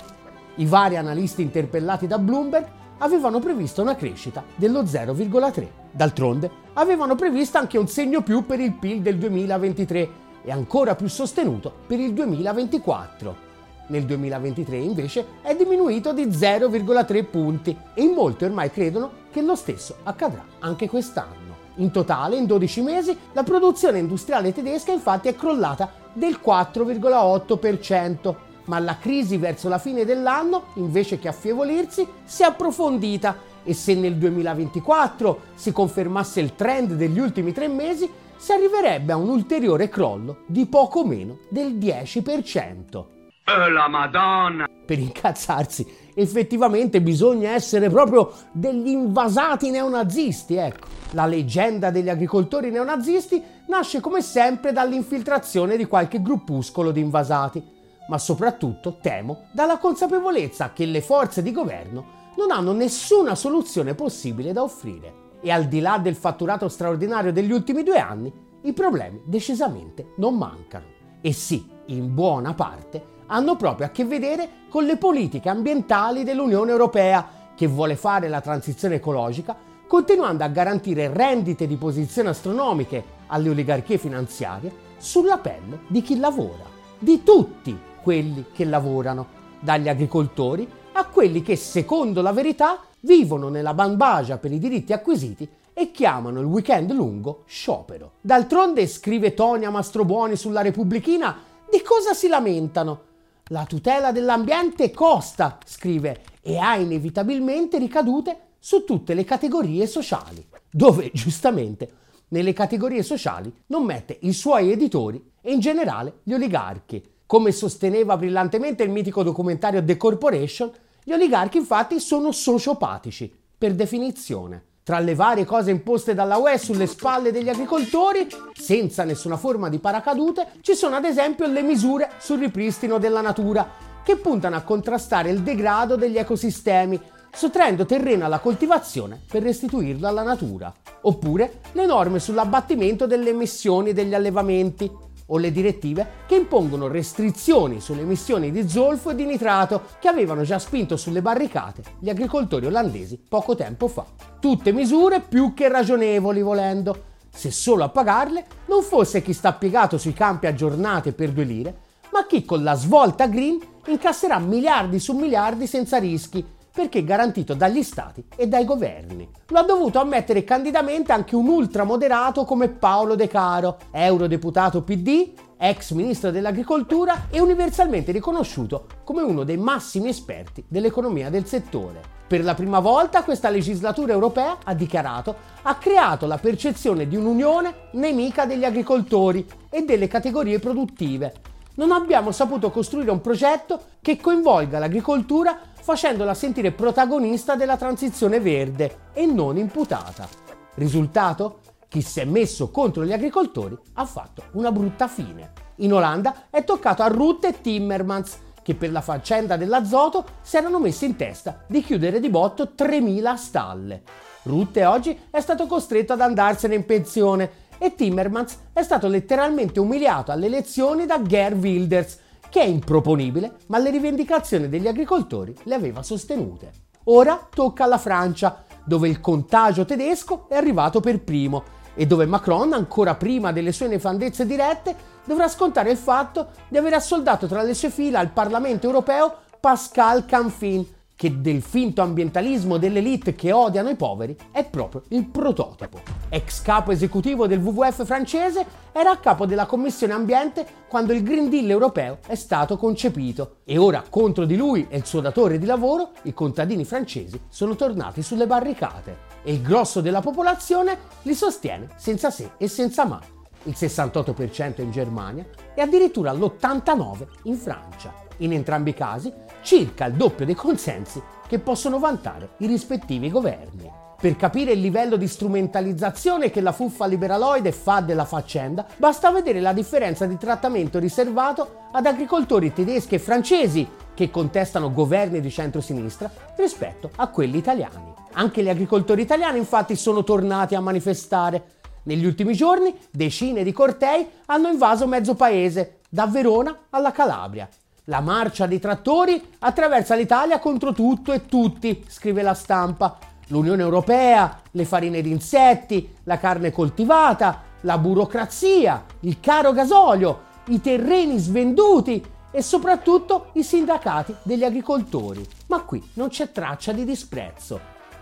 I 0.56 0.66
vari 0.66 0.98
analisti 0.98 1.44
interpellati 1.44 2.08
da 2.08 2.18
Bloomberg 2.18 2.66
avevano 2.98 3.38
previsto 3.38 3.84
una 3.84 3.96
crescita 3.96 4.44
dello 4.56 4.82
0,3. 4.82 5.68
D'altronde, 5.92 6.50
avevano 6.74 7.14
previsto 7.14 7.60
anche 7.60 7.78
un 7.78 7.88
segno 7.88 8.24
più 8.24 8.48
per 8.48 8.60
il 8.60 8.74
PIL 8.74 9.02
del 9.02 9.20
2023 9.20 10.21
e 10.44 10.52
ancora 10.52 10.96
più 10.96 11.08
sostenuto 11.08 11.72
per 11.88 12.00
il 12.00 12.14
2024. 12.14 13.50
Nel 13.88 14.06
2023 14.06 14.78
invece 14.78 15.26
è 15.42 15.56
diminuito 15.56 16.14
di 16.14 16.26
0,3 16.28 17.26
punti 17.26 17.78
e 17.94 18.02
in 18.02 18.12
molti 18.12 18.46
ormai 18.46 18.72
credono 18.72 19.12
che 19.32 19.42
lo 19.42 19.56
stesso 19.56 19.98
accadrà 20.04 20.44
anche 20.60 20.88
quest'anno. 20.88 21.52
In 21.76 21.92
totale, 21.92 22.36
in 22.36 22.46
12 22.46 22.82
mesi, 22.82 23.18
la 23.34 23.44
produzione 23.44 24.00
industriale 24.00 24.54
tedesca 24.54 24.92
infatti 24.92 25.28
è 25.28 25.36
crollata 25.36 25.92
del 26.14 26.40
4,8%, 26.44 28.36
ma 28.66 28.80
la 28.80 28.98
crisi 28.98 29.38
verso 29.38 29.70
la 29.70 29.78
fine 29.78 30.06
dell'anno, 30.06 30.66
invece 30.76 31.18
che 31.18 31.28
affievolirsi, 31.28 32.08
si 32.24 32.44
è 32.44 32.46
approfondita 32.46 33.50
e 33.64 33.74
se 33.74 33.94
nel 33.96 34.16
2024 34.18 35.40
si 35.56 35.72
confermasse 35.72 36.40
il 36.40 36.56
trend 36.56 36.94
degli 36.94 37.20
ultimi 37.20 37.52
tre 37.52 37.68
mesi, 37.68 38.10
si 38.42 38.54
arriverebbe 38.54 39.14
a 39.14 39.18
un 39.18 39.30
ulteriore 39.30 39.88
crollo 39.88 40.46
di 40.48 40.66
poco 40.66 41.06
meno 41.06 41.42
del 41.52 41.76
10%. 41.76 42.96
Oh, 42.96 43.70
la 43.70 43.88
Madonna! 43.88 44.68
Per 44.84 44.98
incazzarsi, 44.98 45.86
effettivamente 46.16 47.02
bisogna 47.02 47.52
essere 47.52 47.88
proprio 47.92 48.34
degli 48.52 48.88
invasati 48.88 49.70
neonazisti, 49.70 50.56
ecco. 50.56 50.88
La 51.12 51.28
leggenda 51.28 51.92
degli 51.92 52.10
agricoltori 52.10 52.72
neonazisti 52.72 53.44
nasce 53.68 54.00
come 54.00 54.24
sempre 54.24 54.72
dall'infiltrazione 54.72 55.78
di 55.78 55.86
qualche 55.86 56.20
gruppuscolo 56.20 56.90
di 56.90 57.00
invasati, 57.00 57.64
ma 58.10 58.18
soprattutto, 58.18 58.98
temo, 59.00 59.50
dalla 59.52 59.78
consapevolezza 59.78 60.74
che 60.74 60.88
le 60.88 61.02
forze 61.02 61.44
di 61.44 61.52
governo 61.52 62.34
non 62.38 62.50
hanno 62.50 62.74
nessuna 62.74 63.36
soluzione 63.36 63.94
possibile 63.94 64.52
da 64.52 64.64
offrire. 64.64 65.21
E 65.42 65.52
al 65.52 65.66
di 65.66 65.80
là 65.80 65.98
del 65.98 66.16
fatturato 66.16 66.70
straordinario 66.70 67.34
degli 67.34 67.52
ultimi 67.52 67.84
due 67.84 68.00
anni, 68.00 68.32
i 68.62 68.74
problemi 68.74 69.22
decisamente 69.26 70.14
non 70.18 70.38
mancano. 70.38 70.86
E 71.20 71.34
sì, 71.34 71.68
in 71.88 72.14
buona 72.14 72.54
parte, 72.54 73.04
hanno 73.28 73.56
proprio 73.56 73.88
a 73.88 73.90
che 73.90 74.06
vedere 74.06 74.50
con 74.70 74.86
le 74.86 74.98
politiche 74.98 75.50
ambientali 75.50 76.24
dell'Unione 76.24 76.72
Europea, 76.72 77.28
che 77.56 77.68
vuole 77.68 77.96
fare 77.96 78.28
la 78.28 78.42
transizione 78.42 78.96
ecologica, 78.96 79.56
continuando 79.88 80.44
a 80.44 80.48
garantire 80.48 81.12
rendite 81.12 81.68
di 81.68 81.76
posizione 81.76 82.30
astronomiche 82.30 83.04
alle 83.28 83.50
oligarchie 83.50 83.98
finanziarie 83.98 84.72
sulla 84.98 85.38
pelle 85.38 85.80
di 85.88 86.02
chi 86.02 86.18
lavora, 86.18 86.64
di 86.98 87.24
tutti 87.24 87.78
quelli 88.02 88.46
che 88.54 88.66
lavorano, 88.66 89.40
dagli 89.60 89.90
agricoltori 89.90 90.68
a 90.94 91.06
quelli 91.06 91.42
che, 91.42 91.56
secondo 91.56 92.22
la 92.22 92.32
verità, 92.32 92.80
vivono 93.02 93.50
nella 93.50 93.74
bambagia 93.74 94.38
per 94.38 94.52
i 94.52 94.60
diritti 94.60 94.94
acquisiti 94.94 95.48
e 95.74 95.92
chiamano 95.92 96.40
il 96.40 96.46
weekend 96.46 96.92
lungo 96.92 97.44
sciopero. 97.46 98.14
D'altronde, 98.22 98.88
scrive 98.88 99.34
Tonia 99.34 99.70
Mastrobuoni 99.70 100.36
sulla 100.36 100.62
Repubblichina, 100.62 101.38
di 101.70 101.82
cosa 101.82 102.14
si 102.14 102.28
lamentano? 102.28 103.10
La 103.46 103.66
tutela 103.66 104.12
dell'ambiente 104.12 104.92
costa, 104.92 105.58
scrive, 105.66 106.22
e 106.42 106.58
ha 106.58 106.76
inevitabilmente 106.76 107.78
ricadute 107.78 108.40
su 108.60 108.84
tutte 108.84 109.14
le 109.14 109.24
categorie 109.24 109.88
sociali, 109.88 110.46
dove 110.70 111.10
giustamente 111.14 112.00
nelle 112.30 112.54
categorie 112.54 113.04
sociali 113.04 113.54
non 113.68 113.84
mette 113.84 114.18
i 114.22 114.34
suoi 114.34 114.72
editori 114.72 115.32
e 115.42 115.52
in 115.52 115.60
generale 115.60 116.20
gli 116.24 116.34
oligarchi. 116.34 117.04
Come 117.26 117.52
sosteneva 117.52 118.18
brillantemente 118.18 118.84
il 118.84 118.90
mitico 118.90 119.24
documentario 119.24 119.84
The 119.84 119.98
Corporation, 119.98 120.72
gli 121.12 121.16
oligarchi 121.16 121.58
infatti 121.58 122.00
sono 122.00 122.32
sociopatici, 122.32 123.30
per 123.58 123.76
definizione. 123.76 124.64
Tra 124.82 125.00
le 125.00 125.14
varie 125.14 125.44
cose 125.44 125.70
imposte 125.70 126.14
dalla 126.14 126.38
UE 126.38 126.58
sulle 126.58 126.88
spalle 126.88 127.34
degli 127.34 127.50
agricoltori, 127.50 128.26
senza 128.54 129.04
nessuna 129.04 129.36
forma 129.36 129.68
di 129.68 129.80
paracadute, 129.80 130.54
ci 130.62 130.74
sono 130.74 130.96
ad 130.96 131.04
esempio 131.04 131.48
le 131.48 131.64
misure 131.64 132.12
sul 132.18 132.40
ripristino 132.40 132.98
della 132.98 133.20
natura, 133.20 133.70
che 134.06 134.16
puntano 134.16 134.56
a 134.56 134.62
contrastare 134.62 135.30
il 135.30 135.42
degrado 135.42 135.98
degli 135.98 136.18
ecosistemi, 136.18 136.98
sottraendo 137.30 137.86
terreno 137.86 138.24
alla 138.24 138.40
coltivazione 138.40 139.22
per 139.30 139.44
restituirlo 139.44 140.08
alla 140.08 140.24
natura. 140.24 140.74
Oppure 141.02 141.60
le 141.74 141.86
norme 141.86 142.20
sull'abbattimento 142.20 143.06
delle 143.06 143.32
emissioni 143.32 143.92
degli 143.92 144.14
allevamenti, 144.14 144.90
o 145.34 145.38
le 145.38 145.52
direttive 145.52 146.08
che 146.28 146.36
impongono 146.36 146.88
restrizioni 146.88 147.82
sulle 147.82 148.02
emissioni 148.02 148.52
di 148.52 148.68
zolfo 148.70 149.10
e 149.10 149.16
di 149.16 149.26
nitrato 149.26 149.84
che 150.00 150.08
avevano 150.08 150.44
già 150.44 150.60
spinto 150.60 150.98
sulle 150.98 151.22
barricate 151.22 151.84
gli 152.00 152.10
agricoltori 152.10 152.66
olandesi 152.66 153.20
poco 153.28 153.56
tempo 153.56 153.88
fa. 153.88 154.06
Tutte 154.40 154.72
misure 154.72 155.22
più 155.22 155.54
che 155.54 155.68
ragionevoli 155.68 156.42
volendo, 156.42 157.04
se 157.30 157.52
solo 157.52 157.84
a 157.84 157.90
pagarle 157.90 158.46
non 158.68 158.84
fosse 158.84 159.22
chi 159.22 159.34
sta 159.34 159.54
piegato 159.54 159.98
sui 159.98 160.14
campi 160.14 160.48
a 160.48 160.54
giornate 160.54 161.14
per 161.14 161.32
due 161.32 161.44
lire, 161.44 161.78
ma 162.12 162.26
chi 162.26 162.44
con 162.44 162.64
la 162.64 162.76
svolta 162.76 163.28
green 163.28 163.60
incasserà 163.88 164.38
miliardi 164.40 165.00
su 165.00 165.14
miliardi 165.14 165.66
senza 165.66 165.98
rischi 165.98 166.46
perché 166.74 167.04
garantito 167.04 167.54
dagli 167.54 167.84
stati 167.84 168.24
e 168.36 168.48
dai 168.48 168.66
governi. 168.66 169.30
Lo 169.48 169.60
ha 169.60 169.64
dovuto 169.64 170.00
ammettere 170.00 170.44
candidamente 170.44 171.12
anche 171.12 171.36
un 171.36 171.48
ultramoderato 171.48 172.46
come 172.46 172.70
Paolo 172.70 173.16
De 173.16 173.28
Caro, 173.28 173.78
eurodeputato 173.92 174.82
PD, 174.82 175.34
ex 175.58 175.92
ministro 175.92 176.32
dell'agricoltura 176.32 177.28
e 177.30 177.40
universalmente 177.40 178.12
riconosciuto 178.12 178.88
come 179.04 179.22
uno 179.22 179.44
dei 179.44 179.58
massimi 179.58 180.10
esperti 180.10 180.64
dell'economia 180.68 181.30
del 181.30 181.46
settore. 181.46 182.20
Per 182.26 182.44
la 182.44 182.56
prima 182.56 182.80
volta 182.80 183.24
questa 183.24 183.50
legislatura 183.50 184.14
europea, 184.14 184.58
ha 184.64 184.74
dichiarato, 184.74 185.36
ha 185.64 185.76
creato 185.76 186.26
la 186.26 186.38
percezione 186.38 187.06
di 187.06 187.18
un'unione 187.18 187.90
nemica 187.92 188.46
degli 188.46 188.64
agricoltori 188.64 189.46
e 189.70 189.84
delle 189.84 190.08
categorie 190.08 190.58
produttive. 190.58 191.34
Non 191.76 191.92
abbiamo 191.92 192.32
saputo 192.32 192.72
costruire 192.72 193.12
un 193.12 193.22
progetto 193.22 193.82
che 194.02 194.18
coinvolga 194.18 194.80
l'agricoltura 194.80 195.71
facendola 195.82 196.34
sentire 196.34 196.72
protagonista 196.72 197.56
della 197.56 197.78
transizione 197.78 198.40
verde 198.40 199.10
e 199.14 199.26
non 199.26 199.58
imputata. 199.58 200.28
Risultato? 200.76 201.60
Chi 201.88 202.02
si 202.02 202.22
è 202.22 202.26
messo 202.26 202.70
contro 202.70 203.04
gli 203.04 203.12
agricoltori 203.12 203.78
ha 203.96 204.06
fatto 204.06 204.44
una 204.54 204.72
brutta 204.72 205.08
fine. 205.08 205.52
In 205.78 205.94
Olanda 205.94 206.46
è 206.50 206.64
toccato 206.64 207.04
a 207.04 207.08
Rutte 207.08 207.50
e 207.50 207.62
Timmermans, 207.62 208.38
che 208.64 208.76
per 208.76 208.92
la 208.92 209.02
faccenda 209.02 209.58
dell'azoto 209.58 210.26
si 210.42 210.56
erano 210.56 210.80
messi 210.80 211.06
in 211.06 211.16
testa 211.16 211.64
di 211.68 211.84
chiudere 211.84 212.20
di 212.20 212.30
botto 212.30 212.72
3.000 212.78 213.36
stalle. 213.36 214.04
Rutte 214.44 214.86
oggi 214.86 215.20
è 215.30 215.42
stato 215.42 215.66
costretto 215.66 216.14
ad 216.14 216.22
andarsene 216.22 216.76
in 216.76 216.86
pensione 216.86 217.70
e 217.78 217.96
Timmermans 217.96 218.58
è 218.74 218.84
stato 218.84 219.08
letteralmente 219.08 219.80
umiliato 219.80 220.32
alle 220.32 220.46
elezioni 220.46 221.06
da 221.06 221.22
Ger 221.22 221.56
Wilders, 221.56 222.20
che 222.52 222.62
è 222.62 222.66
improponibile, 222.66 223.56
ma 223.68 223.78
le 223.78 223.90
rivendicazioni 223.90 224.68
degli 224.68 224.88
agricoltori 224.88 225.56
le 225.64 225.74
aveva 225.74 226.04
sostenute. 226.04 226.72
Ora 227.06 227.48
tocca 227.50 227.86
alla 227.86 227.98
Francia, 227.98 228.66
dove 228.84 229.08
il 229.08 229.22
contagio 229.22 229.86
tedesco 229.86 230.48
è 230.50 230.56
arrivato 230.56 231.00
per 231.00 231.24
primo 231.24 231.64
e 231.96 232.06
dove 232.06 232.26
Macron, 232.26 232.74
ancora 232.74 233.16
prima 233.16 233.54
delle 233.54 233.72
sue 233.72 233.88
nefandezze 233.88 234.46
dirette, 234.46 234.96
dovrà 235.24 235.48
scontare 235.48 235.92
il 235.92 235.98
fatto 235.98 236.50
di 236.68 236.78
aver 236.78 236.96
assoldato 236.96 237.48
tra 237.48 237.64
le 237.64 237.74
sue 237.74 237.90
fila 237.90 238.20
al 238.20 238.32
Parlamento 238.32 238.86
europeo 238.86 239.34
Pascal 239.62 240.26
Canfin, 240.26 240.86
che 241.22 241.40
del 241.40 241.62
finto 241.62 242.02
ambientalismo 242.02 242.80
dell'elite 242.80 243.36
che 243.36 243.52
odiano 243.52 243.90
i 243.90 243.96
poveri 243.96 244.36
è 244.50 244.66
proprio 244.66 245.04
il 245.10 245.28
prototipo. 245.28 246.02
Ex 246.30 246.64
capo 246.64 246.92
esecutivo 246.92 247.46
del 247.46 247.60
WWF 247.60 248.04
francese, 248.06 248.66
era 248.92 249.12
a 249.12 249.18
capo 249.18 249.46
della 249.46 249.68
Commissione 249.68 250.14
Ambiente 250.14 250.66
quando 250.88 251.14
il 251.14 251.22
Green 251.22 251.48
Deal 251.48 251.70
europeo 251.70 252.18
è 252.26 252.34
stato 252.34 252.76
concepito 252.76 253.58
e 253.66 253.78
ora 253.78 254.04
contro 254.10 254.46
di 254.46 254.58
lui 254.58 254.88
e 254.90 254.98
il 254.98 255.06
suo 255.06 255.22
datore 255.22 255.60
di 255.60 255.68
lavoro 255.68 256.10
i 256.24 256.34
contadini 256.34 256.86
francesi 256.86 257.40
sono 257.50 257.76
tornati 257.76 258.24
sulle 258.24 258.48
barricate 258.48 259.30
e 259.44 259.54
il 259.54 259.62
grosso 259.62 260.02
della 260.02 260.22
popolazione 260.22 260.98
li 261.22 261.36
sostiene 261.36 261.90
senza 261.98 262.32
se 262.32 262.54
e 262.58 262.68
senza 262.68 263.06
ma. 263.06 263.41
Il 263.64 263.76
68% 263.78 264.82
in 264.82 264.92
Germania 264.92 265.46
e 265.76 265.82
addirittura 265.82 266.34
l'89% 266.34 267.28
in 267.44 267.56
Francia. 267.56 268.14
In 268.38 268.54
entrambi 268.54 268.90
i 268.90 268.94
casi 268.94 269.32
circa 269.62 270.06
il 270.06 270.14
doppio 270.14 270.46
dei 270.46 270.56
consensi 270.56 271.22
che 271.48 271.60
possono 271.60 272.00
vantare 272.00 272.52
i 272.58 272.68
rispettivi 272.68 273.30
governi. 273.30 274.00
Per 274.22 274.36
capire 274.36 274.74
il 274.74 274.82
livello 274.82 275.16
di 275.16 275.28
strumentalizzazione 275.28 276.52
che 276.52 276.62
la 276.62 276.72
fuffa 276.72 277.08
liberaloide 277.08 277.72
fa 277.72 278.02
della 278.02 278.24
faccenda, 278.24 278.86
basta 278.98 279.32
vedere 279.32 279.60
la 279.60 279.74
differenza 279.74 280.28
di 280.28 280.38
trattamento 280.38 281.00
riservato 281.00 281.88
ad 281.92 282.06
agricoltori 282.06 282.72
tedeschi 282.72 283.16
e 283.16 283.20
francesi 283.20 283.88
che 284.14 284.30
contestano 284.30 284.94
governi 284.94 285.42
di 285.42 285.50
centrosinistra 285.50 286.32
rispetto 286.56 287.10
a 287.16 287.30
quelli 287.30 287.58
italiani. 287.58 288.14
Anche 288.34 288.62
gli 288.62 288.70
agricoltori 288.70 289.24
italiani 289.24 289.58
infatti 289.58 289.96
sono 289.96 290.24
tornati 290.24 290.76
a 290.76 290.82
manifestare. 290.82 291.80
Negli 292.04 292.26
ultimi 292.26 292.54
giorni 292.54 292.96
decine 293.12 293.64
di 293.64 293.72
cortei 293.72 294.28
hanno 294.48 294.70
invaso 294.70 295.08
mezzo 295.08 295.36
paese, 295.36 296.00
da 296.10 296.26
Verona 296.26 296.88
alla 296.90 297.12
Calabria, 297.12 297.70
la 298.06 298.20
marcia 298.20 298.66
dei 298.66 298.80
trattori 298.80 299.42
attraversa 299.60 300.16
l'Italia 300.16 300.60
contro 300.60 300.92
tutto 300.92 301.32
e 301.32 301.46
tutti, 301.46 302.04
scrive 302.08 302.42
la 302.42 302.54
stampa. 302.54 303.18
L'Unione 303.48 303.82
Europea, 303.82 304.60
le 304.72 304.86
farine 304.86 305.22
di 305.22 305.30
insetti, 305.30 306.16
la 306.24 306.38
carne 306.38 306.72
coltivata, 306.72 307.62
la 307.82 307.98
burocrazia, 307.98 309.06
il 309.22 309.40
caro 309.40 309.72
gasolio, 309.72 310.50
i 310.68 310.82
terreni 310.82 311.38
svenduti 311.38 312.24
e 312.52 312.62
soprattutto 312.62 313.48
i 313.54 313.64
sindacati 313.64 314.36
degli 314.44 314.64
agricoltori. 314.64 315.46
Ma 315.68 315.82
qui 315.82 316.04
non 316.16 316.30
c'è 316.30 316.52
traccia 316.52 316.92
di 316.92 317.06
disprezzo. 317.06 317.80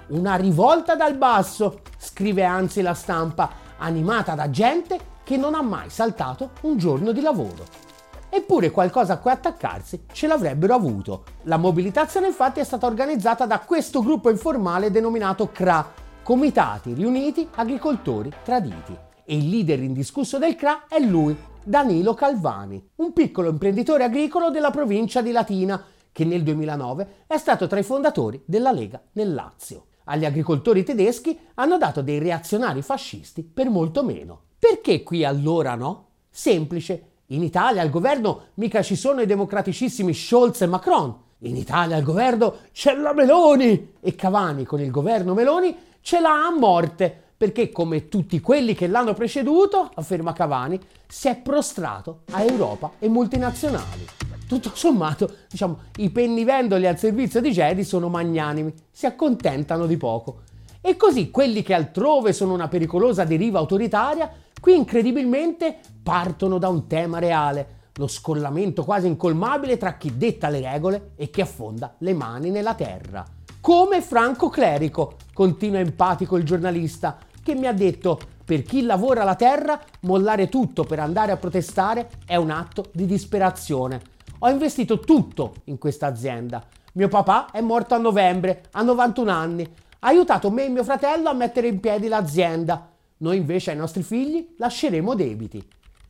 Una 0.10 0.36
rivolta 0.36 0.96
dal 0.96 1.16
basso, 1.16 1.82
scrive 1.98 2.44
anzi 2.44 2.82
la 2.82 2.94
stampa, 2.94 3.68
animata 3.80 4.36
da 4.36 4.50
gente 4.50 5.18
che 5.24 5.38
non 5.38 5.56
ha 5.56 5.62
mai 5.62 5.90
saltato 5.90 6.52
un 6.62 6.78
giorno 6.78 7.12
di 7.12 7.22
lavoro. 7.22 7.88
Eppure 8.30 8.70
qualcosa 8.70 9.14
a 9.14 9.18
cui 9.18 9.32
attaccarsi 9.32 10.06
ce 10.12 10.28
l'avrebbero 10.28 10.76
avuto. 10.76 11.24
La 11.44 11.58
mobilitazione 11.58 12.28
infatti 12.28 12.60
è 12.60 12.64
stata 12.64 12.86
organizzata 12.86 13.46
da 13.46 13.60
questo 13.60 14.02
gruppo 14.02 14.30
informale 14.30 14.92
denominato 14.92 15.50
CRA, 15.52 15.92
Comitati 16.22 16.94
Riuniti 16.94 17.48
Agricoltori 17.56 18.32
Traditi. 18.44 18.96
E 19.26 19.36
il 19.36 19.50
leader 19.50 19.82
indiscusso 19.82 20.38
del 20.38 20.56
CRA 20.56 20.86
è 20.88 21.00
lui, 21.00 21.36
Danilo 21.64 22.14
Calvani, 22.14 22.90
un 22.98 23.14
piccolo 23.14 23.50
imprenditore 23.50 24.04
agricolo 24.04 24.52
della 24.52 24.72
provincia 24.72 25.22
di 25.22 25.32
Latina, 25.32 25.84
che 26.12 26.26
nel 26.26 26.44
2009 26.44 27.26
è 27.28 27.38
stato 27.38 27.68
tra 27.68 27.80
i 27.80 27.84
fondatori 27.84 28.42
della 28.46 28.72
Lega 28.72 29.02
nel 29.14 29.34
Lazio. 29.34 29.86
Agli 30.12 30.26
agricoltori 30.26 30.84
tedeschi 30.84 31.38
hanno 31.56 31.78
dato 31.78 32.02
dei 32.02 32.18
reazionari 32.18 32.82
fascisti 32.82 33.44
per 33.44 33.70
molto 33.70 34.04
meno. 34.04 34.42
Perché 34.58 35.04
qui 35.04 35.24
allora 35.24 35.76
no? 35.76 36.08
Semplice, 36.32 37.04
in 37.28 37.44
Italia 37.44 37.84
al 37.84 37.92
governo 37.92 38.48
mica 38.56 38.82
ci 38.82 38.96
sono 38.96 39.22
i 39.22 39.28
democraticissimi 39.28 40.14
Scholz 40.14 40.62
e 40.62 40.66
Macron. 40.66 41.16
In 41.40 41.56
Italia 41.56 41.96
al 41.96 42.02
governo 42.02 42.56
c'è 42.74 42.96
la 42.96 43.14
Meloni 43.14 43.94
e 44.00 44.16
Cavani 44.16 44.66
con 44.66 44.82
il 44.82 44.90
governo 44.90 45.36
Meloni 45.36 45.78
ce 46.02 46.20
l'ha 46.20 46.48
a 46.48 46.58
morte 46.58 47.28
perché 47.38 47.72
come 47.72 48.10
tutti 48.10 48.42
quelli 48.42 48.74
che 48.74 48.88
l'hanno 48.88 49.14
preceduto, 49.14 49.92
afferma 49.94 50.34
Cavani, 50.34 50.80
si 51.08 51.28
è 51.28 51.38
prostrato 51.38 52.22
a 52.32 52.44
Europa 52.44 52.94
e 53.00 53.08
multinazionali. 53.08 54.29
Tutto 54.50 54.72
sommato, 54.74 55.32
diciamo, 55.48 55.78
i 55.98 56.10
pennivendoli 56.10 56.88
al 56.88 56.98
servizio 56.98 57.40
di 57.40 57.52
Jedi 57.52 57.84
sono 57.84 58.10
magnanimi, 58.10 58.74
si 58.90 59.06
accontentano 59.06 59.86
di 59.86 59.96
poco. 59.96 60.42
E 60.82 60.98
così 60.98 61.30
quelli 61.30 61.62
che 61.62 61.76
altrove 61.76 62.34
sono 62.34 62.54
una 62.54 62.68
pericolosa 62.68 63.26
deriva 63.26 63.60
autoritaria 63.60 64.48
Qui 64.60 64.76
incredibilmente 64.76 65.78
partono 66.04 66.58
da 66.58 66.68
un 66.68 66.86
tema 66.88 67.20
reale, 67.20 67.78
lo 67.96 68.08
scollamento 68.08 68.84
quasi 68.84 69.08
incolmabile 69.08 69.78
tra 69.78 69.96
chi 69.96 70.18
detta 70.18 70.50
le 70.50 70.60
regole 70.60 71.12
e 71.16 71.30
chi 71.30 71.40
affonda 71.40 71.96
le 72.00 72.14
mani 72.14 72.50
nella 72.50 72.74
terra. 72.74 73.26
Come 73.62 74.02
Franco 74.02 74.50
Clerico, 74.50 75.16
continua 75.34 75.80
empatico 75.80 76.36
il 76.36 76.44
giornalista, 76.44 77.18
che 77.42 77.56
mi 77.56 77.68
ha 77.68 77.74
detto 77.74 78.20
per 78.44 78.64
chi 78.64 78.82
lavora 78.82 79.24
la 79.24 79.36
terra 79.36 79.80
mollare 80.02 80.50
tutto 80.50 80.84
per 80.84 81.00
andare 81.00 81.32
a 81.32 81.38
protestare 81.38 82.10
è 82.26 82.36
un 82.36 82.50
atto 82.50 82.88
di 82.92 83.06
disperazione. 83.06 84.02
Ho 84.42 84.50
investito 84.50 85.00
tutto 85.00 85.56
in 85.66 85.78
questa 85.78 86.08
azienda. 86.08 86.66
Mio 86.94 87.10
papà 87.10 87.52
è 87.52 87.60
morto 87.60 87.94
a 87.94 87.98
novembre, 87.98 88.64
a 88.72 88.82
91 88.82 89.30
anni. 89.30 89.64
Ha 90.00 90.08
aiutato 90.08 90.50
me 90.50 90.64
e 90.64 90.70
mio 90.70 90.86
fratello 90.86 91.28
a 91.28 91.34
mettere 91.34 91.68
in 91.68 91.82
piedi 91.82 92.08
l'azienda. 92.08 92.90
Noi 93.18 93.36
invece 93.36 93.72
ai 93.72 93.78
nostri 93.78 94.02
figli 94.02 94.56
lasceremo 94.58 95.14
debiti. 95.14 95.62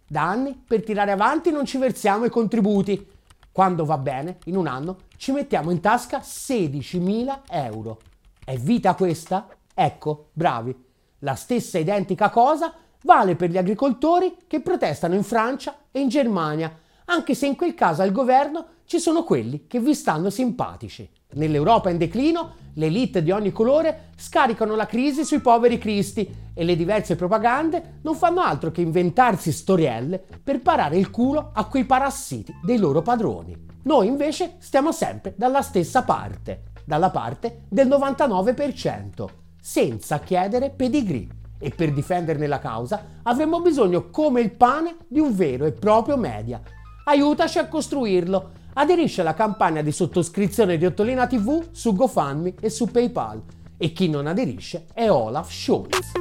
Da 0.08 0.30
anni 0.30 0.54
per 0.54 0.84
tirare 0.84 1.12
avanti 1.12 1.50
non 1.50 1.66
ci 1.66 1.80
versiamo 1.80 2.26
i 2.26 2.30
contributi. 2.30 3.04
Quando 3.52 3.84
va 3.84 3.98
bene, 3.98 4.38
in 4.46 4.58
un 4.58 4.68
anno, 4.68 4.98
ci 5.18 5.32
mettiamo 5.32 5.72
in 5.72 5.80
tasca 5.80 6.20
16.000 6.20 7.40
euro. 7.50 8.00
È 8.46 8.56
vita 8.58 8.94
questa? 8.94 9.48
Ecco, 9.74 10.30
bravi. 10.34 10.76
La 11.20 11.34
stessa 11.34 11.80
identica 11.80 12.30
cosa 12.30 12.72
vale 13.04 13.36
per 13.36 13.50
gli 13.50 13.58
agricoltori 13.58 14.38
che 14.46 14.62
protestano 14.62 15.16
in 15.16 15.24
Francia 15.24 15.76
e 15.92 16.00
in 16.00 16.10
Germania, 16.10 16.72
anche 17.10 17.34
se 17.34 17.48
in 17.48 17.56
quel 17.56 17.74
caso 17.74 18.02
al 18.02 18.12
governo 18.12 18.66
ci 18.86 19.00
sono 19.00 19.24
quelli 19.24 19.66
che 19.68 19.80
vi 19.80 19.94
stanno 19.94 20.30
simpatici. 20.30 21.08
Nell'Europa 21.34 21.90
in 21.90 21.98
declino, 21.98 22.54
le 22.74 22.88
elite 22.88 23.22
di 23.22 23.32
ogni 23.32 23.52
colore 23.52 24.12
scaricano 24.16 24.76
la 24.76 24.86
crisi 24.86 25.24
sui 25.26 25.42
poveri 25.42 25.78
cristi 25.78 26.28
e 26.54 26.64
le 26.64 26.76
diverse 26.76 27.16
propagande 27.16 28.00
non 28.04 28.16
fanno 28.16 28.42
altro 28.42 28.72
che 28.72 28.82
inventarsi 28.82 29.52
storielle 29.52 30.24
per 30.44 30.62
parare 30.62 30.98
il 30.98 31.12
culo 31.12 31.52
a 31.54 31.66
quei 31.66 31.86
parassiti 31.86 32.54
dei 32.64 32.78
loro 32.78 33.02
padroni. 33.02 33.56
Noi 33.84 34.08
invece 34.08 34.56
stiamo 34.60 34.92
sempre 34.92 35.34
dalla 35.36 35.62
stessa 35.62 36.04
parte, 36.04 36.64
dalla 36.86 37.10
parte 37.10 37.64
del 37.70 37.88
99%, 37.88 39.26
senza 39.60 40.20
chiedere 40.20 40.70
pedigree. 40.70 41.28
E 41.62 41.72
per 41.72 41.92
difenderne 41.92 42.48
la 42.48 42.60
causa 42.60 43.20
avremmo 43.24 43.62
bisogno 43.62 44.10
come 44.10 44.42
il 44.42 44.52
pane 44.52 44.96
di 45.08 45.20
un 45.20 45.36
vero 45.36 45.66
e 45.66 45.74
proprio 45.74 46.16
media. 46.16 46.62
Aiutaci 47.10 47.58
a 47.58 47.68
costruirlo 47.68 48.52
aderisce 48.74 49.22
alla 49.22 49.34
campagna 49.34 49.82
di 49.82 49.92
sottoscrizione 49.92 50.78
di 50.78 50.86
Ottolina 50.86 51.26
TV 51.26 51.70
su 51.72 51.96
GoFundMe 51.96 52.54
e 52.62 52.70
su 52.70 52.86
PayPal. 52.86 53.42
E 53.78 53.92
chi 53.94 54.08
non 54.10 54.28
aderisce 54.28 54.86
è 54.94 55.10
Olaf 55.10 55.52
Scholz. 55.52 56.12